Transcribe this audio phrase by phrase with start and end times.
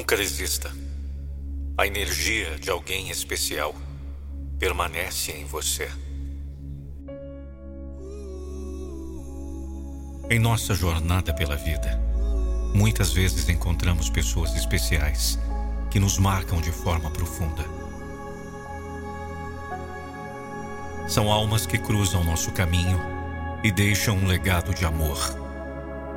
[0.00, 0.72] Nunca desista.
[1.76, 3.74] A energia de alguém especial
[4.58, 5.90] permanece em você.
[10.30, 12.00] Em nossa jornada pela vida,
[12.74, 15.38] muitas vezes encontramos pessoas especiais
[15.90, 17.62] que nos marcam de forma profunda.
[21.06, 22.98] São almas que cruzam nosso caminho
[23.62, 25.18] e deixam um legado de amor,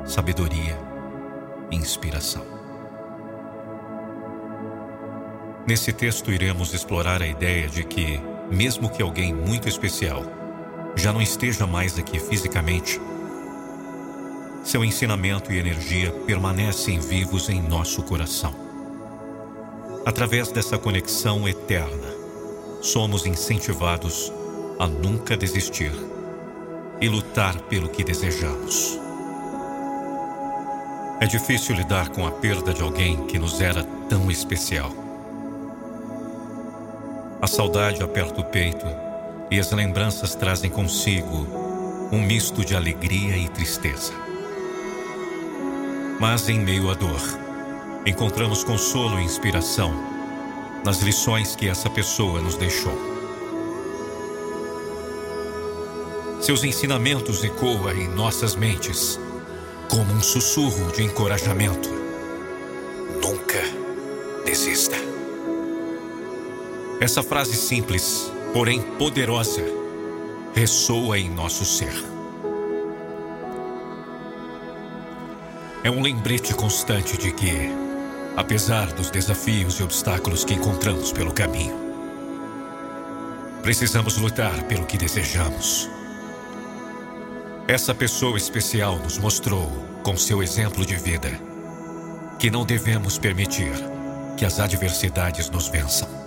[0.06, 0.78] sabedoria
[1.70, 2.53] e inspiração.
[5.66, 10.22] Nesse texto, iremos explorar a ideia de que, mesmo que alguém muito especial
[10.94, 13.00] já não esteja mais aqui fisicamente,
[14.62, 18.54] seu ensinamento e energia permanecem vivos em nosso coração.
[20.04, 22.14] Através dessa conexão eterna,
[22.82, 24.30] somos incentivados
[24.78, 25.92] a nunca desistir
[27.00, 28.98] e lutar pelo que desejamos.
[31.20, 35.03] É difícil lidar com a perda de alguém que nos era tão especial.
[37.44, 38.86] A saudade aperta o peito
[39.50, 41.46] e as lembranças trazem consigo
[42.10, 44.14] um misto de alegria e tristeza.
[46.18, 47.20] Mas em meio à dor,
[48.06, 49.92] encontramos consolo e inspiração
[50.86, 52.96] nas lições que essa pessoa nos deixou.
[56.40, 59.20] Seus ensinamentos ecoam em nossas mentes
[59.90, 61.90] como um sussurro de encorajamento.
[63.20, 63.60] Nunca
[64.46, 65.13] desista.
[67.04, 69.62] Essa frase simples, porém poderosa,
[70.54, 71.92] ressoa em nosso ser.
[75.82, 77.52] é um lembrete constante de que,
[78.34, 81.76] apesar dos desafios e obstáculos que encontramos pelo caminho,
[83.60, 85.90] precisamos lutar pelo que desejamos.
[87.68, 89.70] Essa pessoa especial nos mostrou,
[90.02, 91.38] com seu exemplo de vida,
[92.38, 93.74] que não devemos permitir
[94.38, 96.23] que as adversidades nos vençam.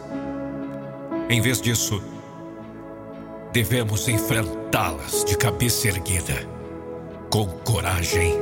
[1.29, 2.01] Em vez disso,
[3.51, 6.47] devemos enfrentá-las de cabeça erguida,
[7.29, 8.33] com coragem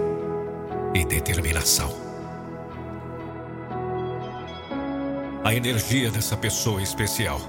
[0.94, 1.92] e determinação.
[5.44, 7.42] A energia dessa pessoa especial,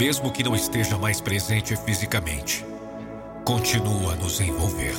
[0.00, 2.64] mesmo que não esteja mais presente fisicamente,
[3.44, 4.96] continua a nos envolver.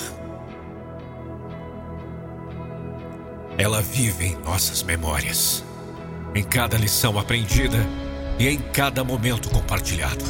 [3.57, 5.63] Ela vive em nossas memórias,
[6.35, 8.04] em cada lição aprendida
[8.39, 10.25] e em cada momento compartilhado.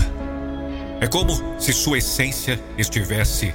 [1.02, 3.54] É como se sua essência estivesse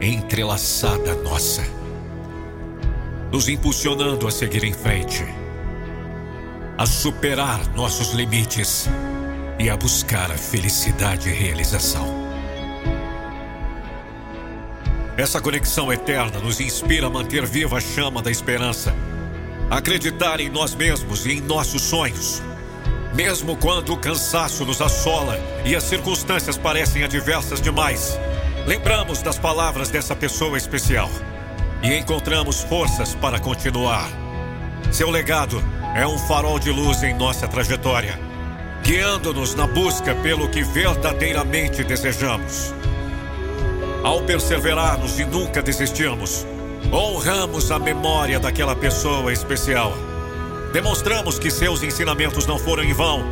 [0.00, 1.80] entrelaçada à nossa
[3.30, 5.24] nos impulsionando a seguir em frente,
[6.76, 8.88] a superar nossos limites
[9.58, 12.04] e a buscar a felicidade e realização.
[15.16, 18.94] Essa conexão eterna nos inspira a manter viva a chama da esperança,
[19.70, 22.42] a acreditar em nós mesmos e em nossos sonhos.
[23.22, 28.18] Mesmo quando o cansaço nos assola e as circunstâncias parecem adversas demais,
[28.66, 31.10] lembramos das palavras dessa pessoa especial
[31.82, 34.08] e encontramos forças para continuar.
[34.90, 35.62] Seu legado
[35.94, 38.18] é um farol de luz em nossa trajetória,
[38.82, 42.72] guiando-nos na busca pelo que verdadeiramente desejamos.
[44.02, 46.46] Ao perseverarmos e nunca desistirmos,
[46.90, 49.92] honramos a memória daquela pessoa especial.
[50.72, 53.24] Demonstramos que seus ensinamentos não foram em vão,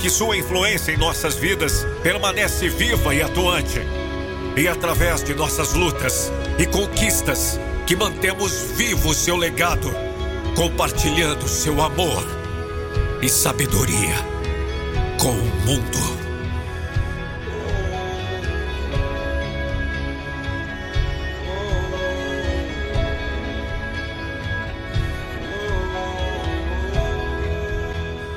[0.00, 3.80] que sua influência em nossas vidas permanece viva e atuante.
[4.56, 9.94] E através de nossas lutas e conquistas, que mantemos vivo seu legado,
[10.56, 12.24] compartilhando seu amor
[13.20, 14.16] e sabedoria
[15.20, 16.21] com o mundo.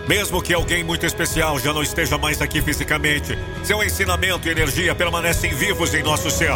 [0.08, 4.94] Mesmo que alguém muito especial já não esteja mais aqui fisicamente, seu ensinamento e energia
[4.94, 6.54] permanecem vivos em nosso ser.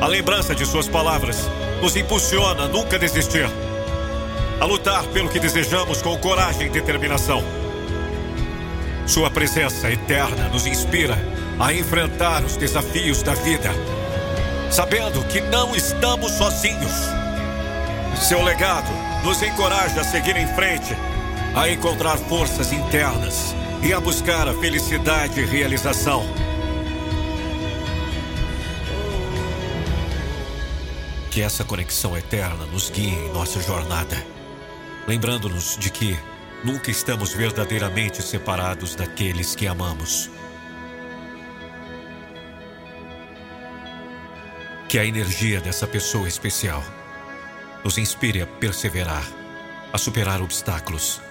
[0.00, 1.48] A lembrança de suas palavras
[1.80, 3.48] nos impulsiona a nunca desistir,
[4.60, 7.42] a lutar pelo que desejamos com coragem e determinação.
[9.06, 11.16] Sua presença eterna nos inspira
[11.58, 13.70] a enfrentar os desafios da vida,
[14.70, 16.92] sabendo que não estamos sozinhos.
[18.20, 18.90] Seu legado
[19.22, 20.96] nos encoraja a seguir em frente,
[21.56, 26.22] a encontrar forças internas e a buscar a felicidade e realização.
[31.30, 34.22] Que essa conexão eterna nos guie em nossa jornada,
[35.08, 36.14] lembrando-nos de que
[36.62, 40.30] nunca estamos verdadeiramente separados daqueles que amamos.
[44.90, 46.84] Que a energia dessa pessoa especial
[47.82, 49.24] nos inspire a perseverar
[49.90, 51.22] a superar obstáculos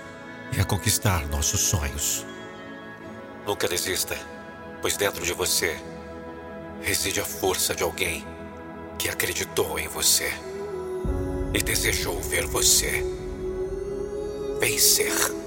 [0.59, 2.25] a conquistar nossos sonhos.
[3.45, 4.17] Nunca desista,
[4.81, 5.77] pois dentro de você
[6.81, 8.25] reside a força de alguém
[8.97, 10.31] que acreditou em você
[11.53, 13.03] e desejou ver você
[14.59, 15.44] vencer.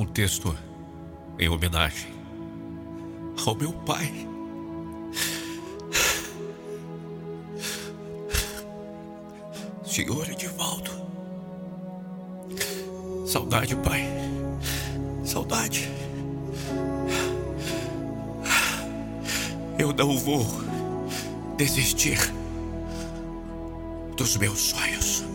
[0.00, 0.56] Um texto
[1.38, 2.10] em homenagem
[3.46, 4.10] ao meu pai.
[9.84, 10.90] Senhor Edivaldo.
[13.26, 14.06] Saudade, pai.
[15.22, 15.90] Saudade.
[19.78, 20.46] Eu não vou
[21.58, 22.18] desistir
[24.16, 25.29] dos meus sonhos.